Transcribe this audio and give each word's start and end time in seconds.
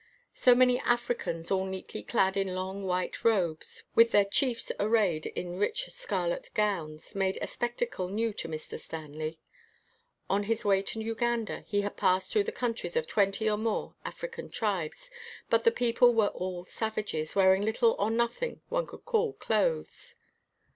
So 0.33 0.55
many 0.55 0.79
Africans 0.79 1.51
all 1.51 1.65
neatly 1.67 2.01
clad 2.01 2.35
in 2.35 2.55
long 2.55 2.85
white 2.87 3.23
robes, 3.23 3.83
with 3.93 4.09
their 4.09 4.25
chiefs 4.25 4.71
arrayed 4.79 5.27
in 5.27 5.59
rich 5.59 5.91
scarlet 5.91 6.49
gowns, 6.55 7.13
made 7.13 7.37
a 7.39 7.45
spec 7.45 7.77
tacle 7.77 8.09
new 8.09 8.33
to 8.33 8.47
Mr. 8.47 8.79
Stanley. 8.79 9.37
On 10.27 10.45
his 10.45 10.65
way 10.65 10.81
to 10.81 11.03
Uganda, 11.03 11.59
he 11.67 11.81
had 11.81 11.97
passed 11.97 12.33
through 12.33 12.45
the 12.45 12.51
coun 12.51 12.73
tries 12.73 12.95
of 12.95 13.05
twenty 13.05 13.47
or 13.47 13.59
more 13.59 13.93
African 14.03 14.49
tribes, 14.49 15.11
but 15.51 15.61
.7. 15.61 15.65
WHITE 15.65 15.65
MAN 15.65 15.65
OF 15.65 15.65
WORK 15.65 15.65
the 15.65 15.71
people 15.71 16.13
were 16.15 16.27
all 16.29 16.63
savages, 16.65 17.35
wearing 17.35 17.61
little 17.61 17.95
or 17.99 18.09
nothing 18.09 18.59
one 18.69 18.87
could 18.87 19.05
call 19.05 19.33
clothes. 19.33 20.15